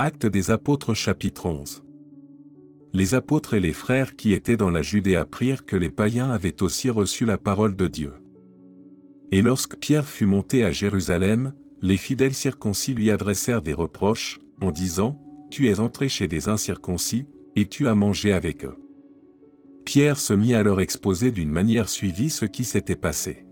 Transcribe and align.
Actes 0.00 0.26
des 0.26 0.52
apôtres 0.52 0.94
chapitre 0.94 1.46
11. 1.46 1.82
Les 2.92 3.14
apôtres 3.16 3.54
et 3.54 3.60
les 3.60 3.72
frères 3.72 4.14
qui 4.14 4.32
étaient 4.32 4.56
dans 4.56 4.70
la 4.70 4.80
Judée 4.80 5.16
apprirent 5.16 5.66
que 5.66 5.74
les 5.74 5.90
païens 5.90 6.30
avaient 6.30 6.62
aussi 6.62 6.88
reçu 6.88 7.24
la 7.24 7.36
parole 7.36 7.74
de 7.74 7.88
Dieu. 7.88 8.12
Et 9.32 9.42
lorsque 9.42 9.76
Pierre 9.76 10.06
fut 10.06 10.26
monté 10.26 10.62
à 10.62 10.70
Jérusalem, 10.70 11.52
les 11.82 11.96
fidèles 11.96 12.34
circoncis 12.34 12.94
lui 12.94 13.10
adressèrent 13.10 13.60
des 13.60 13.72
reproches, 13.72 14.38
en 14.60 14.70
disant, 14.70 15.20
Tu 15.50 15.68
es 15.68 15.80
entré 15.80 16.08
chez 16.08 16.28
des 16.28 16.48
incirconcis, 16.48 17.26
et 17.56 17.66
tu 17.66 17.88
as 17.88 17.96
mangé 17.96 18.32
avec 18.32 18.64
eux. 18.64 18.76
Pierre 19.84 20.20
se 20.20 20.32
mit 20.32 20.54
à 20.54 20.62
leur 20.62 20.80
exposer 20.80 21.32
d'une 21.32 21.50
manière 21.50 21.88
suivie 21.88 22.30
ce 22.30 22.44
qui 22.44 22.62
s'était 22.62 22.94
passé. 22.94 23.46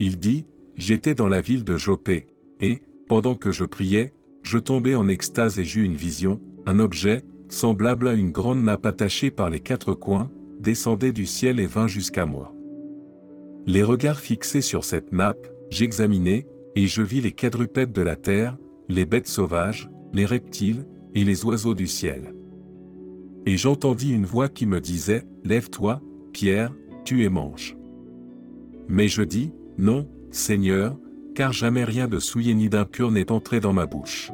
Il 0.00 0.18
dit, 0.18 0.46
J'étais 0.74 1.14
dans 1.14 1.28
la 1.28 1.40
ville 1.40 1.62
de 1.62 1.76
Jopé, 1.76 2.26
et, 2.60 2.82
pendant 3.06 3.36
que 3.36 3.52
je 3.52 3.64
priais, 3.64 4.14
je 4.42 4.58
tombai 4.58 4.94
en 4.94 5.08
extase 5.08 5.58
et 5.58 5.64
j'eus 5.64 5.84
une 5.84 5.94
vision, 5.94 6.40
un 6.66 6.78
objet, 6.78 7.22
semblable 7.48 8.08
à 8.08 8.14
une 8.14 8.30
grande 8.30 8.62
nappe 8.62 8.86
attachée 8.86 9.30
par 9.30 9.50
les 9.50 9.60
quatre 9.60 9.94
coins, 9.94 10.30
descendait 10.60 11.12
du 11.12 11.26
ciel 11.26 11.60
et 11.60 11.66
vint 11.66 11.86
jusqu'à 11.86 12.26
moi. 12.26 12.54
Les 13.66 13.82
regards 13.82 14.20
fixés 14.20 14.60
sur 14.60 14.84
cette 14.84 15.12
nappe, 15.12 15.46
j'examinai, 15.70 16.46
et 16.74 16.86
je 16.86 17.02
vis 17.02 17.20
les 17.20 17.32
quadrupèdes 17.32 17.92
de 17.92 18.02
la 18.02 18.16
terre, 18.16 18.56
les 18.88 19.04
bêtes 19.04 19.28
sauvages, 19.28 19.90
les 20.12 20.24
reptiles, 20.24 20.86
et 21.14 21.24
les 21.24 21.44
oiseaux 21.44 21.74
du 21.74 21.86
ciel. 21.86 22.34
Et 23.46 23.56
j'entendis 23.56 24.10
une 24.12 24.26
voix 24.26 24.48
qui 24.48 24.66
me 24.66 24.80
disait, 24.80 25.24
Lève-toi, 25.44 26.00
Pierre, 26.32 26.72
tu 27.04 27.24
es 27.24 27.28
mange. 27.28 27.76
Mais 28.88 29.08
je 29.08 29.22
dis, 29.22 29.52
Non, 29.78 30.08
Seigneur, 30.30 30.98
car 31.38 31.52
jamais 31.52 31.84
rien 31.84 32.08
de 32.08 32.18
souillé 32.18 32.52
ni 32.52 32.68
d'impur 32.68 33.12
n'est 33.12 33.30
entré 33.30 33.60
dans 33.60 33.72
ma 33.72 33.86
bouche. 33.86 34.32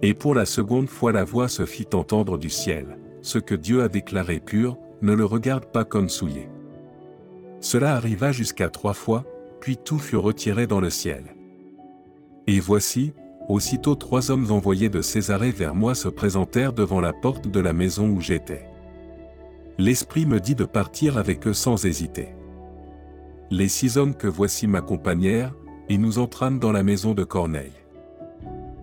Et 0.00 0.14
pour 0.14 0.32
la 0.32 0.46
seconde 0.46 0.88
fois 0.88 1.10
la 1.10 1.24
voix 1.24 1.48
se 1.48 1.66
fit 1.66 1.88
entendre 1.92 2.38
du 2.38 2.50
ciel, 2.50 2.98
ce 3.20 3.40
que 3.40 3.56
Dieu 3.56 3.82
a 3.82 3.88
déclaré 3.88 4.38
pur, 4.38 4.78
ne 5.02 5.12
le 5.12 5.24
regarde 5.24 5.64
pas 5.64 5.84
comme 5.84 6.08
souillé. 6.08 6.48
Cela 7.58 7.96
arriva 7.96 8.30
jusqu'à 8.30 8.68
trois 8.68 8.94
fois, 8.94 9.24
puis 9.60 9.76
tout 9.76 9.98
fut 9.98 10.14
retiré 10.14 10.68
dans 10.68 10.80
le 10.80 10.88
ciel. 10.88 11.34
Et 12.46 12.60
voici, 12.60 13.12
aussitôt 13.48 13.96
trois 13.96 14.30
hommes 14.30 14.52
envoyés 14.52 14.90
de 14.90 15.02
Césarée 15.02 15.50
vers 15.50 15.74
moi 15.74 15.96
se 15.96 16.06
présentèrent 16.06 16.74
devant 16.74 17.00
la 17.00 17.12
porte 17.12 17.48
de 17.48 17.58
la 17.58 17.72
maison 17.72 18.08
où 18.08 18.20
j'étais. 18.20 18.68
L'Esprit 19.78 20.26
me 20.26 20.38
dit 20.38 20.54
de 20.54 20.64
partir 20.64 21.18
avec 21.18 21.44
eux 21.48 21.54
sans 21.54 21.86
hésiter. 21.86 22.28
Les 23.50 23.66
six 23.66 23.98
hommes 23.98 24.14
que 24.14 24.28
voici 24.28 24.68
m'accompagnèrent, 24.68 25.52
et 25.88 25.98
nous 25.98 26.18
entrâmes 26.18 26.58
dans 26.58 26.72
la 26.72 26.82
maison 26.82 27.14
de 27.14 27.24
Corneille. 27.24 27.72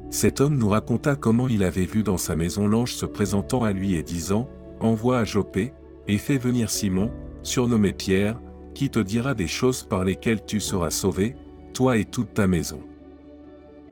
Cet 0.09 0.39
homme 0.41 0.57
nous 0.57 0.69
raconta 0.69 1.15
comment 1.15 1.47
il 1.47 1.63
avait 1.63 1.85
vu 1.85 2.03
dans 2.03 2.17
sa 2.17 2.35
maison 2.35 2.67
l'ange 2.67 2.93
se 2.93 3.05
présentant 3.05 3.63
à 3.63 3.71
lui 3.71 3.95
et 3.95 4.03
disant, 4.03 4.47
Envoie 4.79 5.19
à 5.19 5.23
Jopé, 5.23 5.73
et 6.07 6.17
fais 6.17 6.37
venir 6.37 6.69
Simon, 6.69 7.11
surnommé 7.43 7.93
Pierre, 7.93 8.39
qui 8.73 8.89
te 8.89 8.99
dira 8.99 9.33
des 9.33 9.47
choses 9.47 9.83
par 9.83 10.03
lesquelles 10.03 10.45
tu 10.45 10.59
seras 10.59 10.91
sauvé, 10.91 11.35
toi 11.73 11.97
et 11.97 12.05
toute 12.05 12.33
ta 12.33 12.47
maison. 12.47 12.81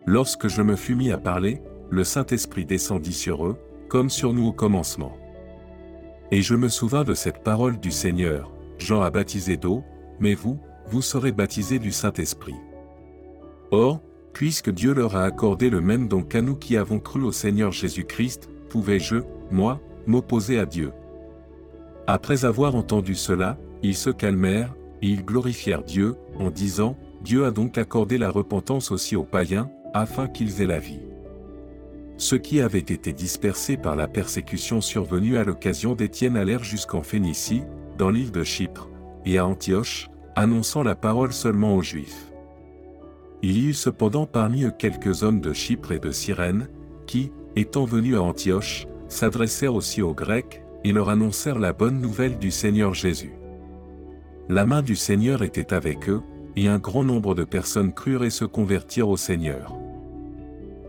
Lorsque 0.05 0.47
je 0.47 0.61
me 0.61 0.75
fus 0.75 0.95
mis 0.95 1.11
à 1.11 1.17
parler, 1.17 1.61
le 1.89 2.03
Saint-Esprit 2.03 2.65
descendit 2.65 3.13
sur 3.13 3.45
eux, 3.45 3.57
comme 3.89 4.09
sur 4.09 4.33
nous 4.33 4.47
au 4.47 4.51
commencement. 4.51 5.17
Et 6.31 6.41
je 6.41 6.55
me 6.55 6.67
souvins 6.67 7.03
de 7.03 7.13
cette 7.13 7.43
parole 7.43 7.79
du 7.79 7.91
Seigneur, 7.91 8.51
Jean 8.77 9.01
a 9.01 9.09
baptisé 9.09 9.55
d'eau, 9.55 9.83
mais 10.19 10.33
vous, 10.33 10.59
vous 10.87 11.01
serez 11.01 11.31
baptisés 11.31 11.79
du 11.79 11.91
Saint-Esprit. 11.91 12.55
Or, 13.73 14.03
puisque 14.33 14.69
Dieu 14.69 14.93
leur 14.93 15.15
a 15.15 15.23
accordé 15.23 15.71
le 15.71 15.81
même 15.81 16.07
don 16.07 16.21
qu'à 16.21 16.43
nous 16.43 16.55
qui 16.55 16.77
avons 16.77 16.99
cru 16.99 17.23
au 17.23 17.31
Seigneur 17.31 17.71
Jésus-Christ, 17.71 18.47
pouvais-je, 18.69 19.15
moi, 19.49 19.81
m'opposer 20.05 20.59
à 20.59 20.67
Dieu? 20.67 20.91
Après 22.05 22.45
avoir 22.45 22.75
entendu 22.75 23.15
cela, 23.15 23.57
ils 23.81 23.95
se 23.95 24.11
calmèrent, 24.11 24.75
et 25.01 25.07
ils 25.07 25.25
glorifièrent 25.25 25.81
Dieu, 25.81 26.13
en 26.37 26.51
disant, 26.51 26.95
Dieu 27.23 27.45
a 27.45 27.51
donc 27.51 27.79
accordé 27.79 28.19
la 28.19 28.29
repentance 28.29 28.91
aussi 28.91 29.15
aux 29.15 29.23
païens, 29.23 29.71
afin 29.95 30.27
qu'ils 30.27 30.61
aient 30.61 30.67
la 30.67 30.77
vie. 30.77 31.01
Ceux 32.17 32.37
qui 32.37 32.61
avaient 32.61 32.77
été 32.77 33.11
dispersés 33.11 33.75
par 33.75 33.95
la 33.95 34.07
persécution 34.07 34.81
survenue 34.81 35.35
à 35.35 35.43
l'occasion 35.43 35.95
d'Étienne 35.95 36.37
allèrent 36.37 36.63
jusqu'en 36.63 37.01
Phénicie, 37.01 37.63
dans 37.97 38.11
l'île 38.11 38.31
de 38.31 38.43
Chypre, 38.43 38.87
et 39.25 39.39
à 39.39 39.47
Antioche, 39.47 40.11
annonçant 40.35 40.83
la 40.83 40.93
parole 40.93 41.33
seulement 41.33 41.75
aux 41.75 41.81
Juifs. 41.81 42.32
Il 43.43 43.57
y 43.57 43.65
eut 43.67 43.73
cependant 43.73 44.25
parmi 44.25 44.63
eux 44.63 44.71
quelques 44.71 45.21
hommes 45.21 45.41
de 45.41 45.51
Chypre 45.51 45.91
et 45.91 45.99
de 45.99 46.11
Cyrène, 46.11 46.69
qui, 47.05 47.29
étant 47.57 47.83
venus 47.83 48.15
à 48.15 48.21
Antioche, 48.21 48.87
s'adressèrent 49.09 49.75
aussi 49.75 50.01
aux 50.01 50.13
Grecs, 50.13 50.63
et 50.85 50.93
leur 50.93 51.09
annoncèrent 51.09 51.59
la 51.59 51.73
bonne 51.73 51.99
nouvelle 51.99 52.39
du 52.39 52.51
Seigneur 52.51 52.93
Jésus. 52.93 53.33
La 54.47 54.65
main 54.65 54.81
du 54.81 54.95
Seigneur 54.95 55.43
était 55.43 55.73
avec 55.73 56.09
eux, 56.09 56.21
et 56.55 56.69
un 56.69 56.79
grand 56.79 57.03
nombre 57.03 57.35
de 57.35 57.43
personnes 57.43 57.93
crurent 57.93 58.23
et 58.23 58.29
se 58.29 58.45
convertirent 58.45 59.09
au 59.09 59.17
Seigneur. 59.17 59.75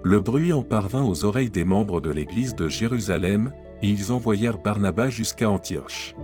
Le 0.04 0.20
bruit 0.20 0.53
en 0.53 0.62
parvint 0.62 1.03
aux 1.03 1.25
oreilles 1.25 1.50
des 1.50 1.64
membres 1.64 2.00
de 2.00 2.10
l'Église 2.10 2.54
de 2.54 2.69
Jérusalem, 2.69 3.53
et 3.82 3.88
ils 3.88 4.12
envoyèrent 4.12 4.59
Barnabas 4.59 5.10
jusqu'à 5.10 5.50
Antioche. 5.50 6.14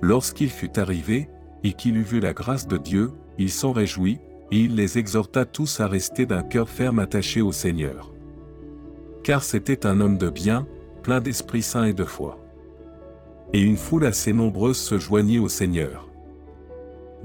Lorsqu'il 0.00 0.50
fut 0.50 0.76
arrivé, 0.76 1.28
et 1.62 1.72
qu'il 1.72 1.96
eut 1.96 2.02
vu 2.02 2.18
la 2.18 2.32
grâce 2.32 2.66
de 2.66 2.78
Dieu, 2.78 3.12
il 3.38 3.50
s'en 3.50 3.72
réjouit, 3.72 4.18
et 4.50 4.58
il 4.58 4.74
les 4.74 4.98
exhorta 4.98 5.44
tous 5.44 5.80
à 5.80 5.86
rester 5.86 6.26
d'un 6.26 6.42
cœur 6.42 6.68
ferme 6.68 6.98
attaché 6.98 7.40
au 7.40 7.52
Seigneur. 7.52 8.12
Car 9.22 9.44
c'était 9.44 9.86
un 9.86 10.00
homme 10.00 10.18
de 10.18 10.30
bien, 10.30 10.66
plein 11.02 11.20
d'Esprit 11.20 11.62
Saint 11.62 11.84
et 11.84 11.92
de 11.92 12.04
foi. 12.04 12.38
Et 13.52 13.60
une 13.60 13.76
foule 13.76 14.06
assez 14.06 14.32
nombreuse 14.32 14.78
se 14.78 14.98
joignit 14.98 15.38
au 15.38 15.48
Seigneur. 15.48 16.08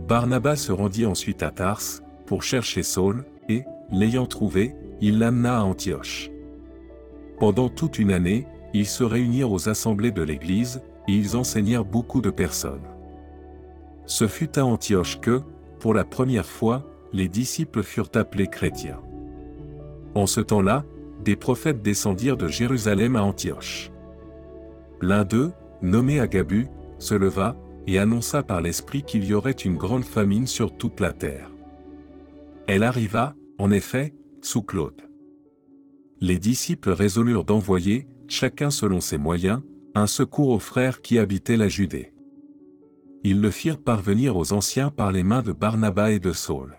Barnabas 0.07 0.57
se 0.57 0.71
rendit 0.71 1.05
ensuite 1.05 1.43
à 1.43 1.51
Tars, 1.51 1.81
pour 2.25 2.43
chercher 2.43 2.83
Saul, 2.83 3.23
et, 3.49 3.63
l'ayant 3.91 4.25
trouvé, 4.25 4.75
il 5.01 5.19
l'amena 5.19 5.59
à 5.59 5.63
Antioche. 5.63 6.31
Pendant 7.39 7.69
toute 7.69 7.99
une 7.99 8.11
année, 8.11 8.47
ils 8.73 8.87
se 8.87 9.03
réunirent 9.03 9.51
aux 9.51 9.69
assemblées 9.69 10.11
de 10.11 10.23
l'Église, 10.23 10.81
et 11.07 11.13
ils 11.13 11.37
enseignèrent 11.37 11.85
beaucoup 11.85 12.21
de 12.21 12.29
personnes. 12.29 12.87
Ce 14.05 14.27
fut 14.27 14.57
à 14.57 14.65
Antioche 14.65 15.19
que, 15.21 15.41
pour 15.79 15.93
la 15.93 16.03
première 16.03 16.45
fois, 16.45 16.83
les 17.15 17.29
disciples 17.29 17.81
furent 17.81 18.11
appelés 18.15 18.47
chrétiens. 18.47 18.99
En 20.15 20.27
ce 20.27 20.41
temps-là, 20.41 20.83
des 21.23 21.37
prophètes 21.37 21.81
descendirent 21.81 22.35
de 22.35 22.49
Jérusalem 22.49 23.15
à 23.15 23.23
Antioche. 23.23 23.89
L'un 25.01 25.23
d'eux, 25.23 25.53
nommé 25.81 26.19
Agabu, 26.19 26.67
se 26.99 27.15
leva, 27.15 27.55
et 27.87 27.99
annonça 27.99 28.43
par 28.43 28.61
l'Esprit 28.61 29.03
qu'il 29.03 29.23
y 29.23 29.33
aurait 29.33 29.51
une 29.51 29.77
grande 29.77 30.03
famine 30.03 30.47
sur 30.47 30.75
toute 30.75 30.99
la 30.99 31.13
terre. 31.13 31.51
Elle 32.67 32.83
arriva, 32.83 33.33
en 33.59 33.71
effet, 33.71 34.13
sous 34.41 34.63
Claude. 34.63 35.01
Les 36.19 36.39
disciples 36.39 36.89
résolurent 36.89 37.45
d'envoyer, 37.45 38.07
chacun 38.27 38.71
selon 38.71 38.99
ses 38.99 39.17
moyens, 39.17 39.61
un 39.93 40.07
secours 40.07 40.49
aux 40.49 40.59
frères 40.59 41.01
qui 41.01 41.17
habitaient 41.17 41.57
la 41.57 41.69
Judée. 41.69 42.11
Ils 43.23 43.39
le 43.39 43.51
firent 43.51 43.81
parvenir 43.81 44.35
aux 44.35 44.51
anciens 44.51 44.89
par 44.89 45.11
les 45.13 45.23
mains 45.23 45.43
de 45.43 45.53
Barnabas 45.53 46.11
et 46.11 46.19
de 46.19 46.33
Saul. 46.33 46.75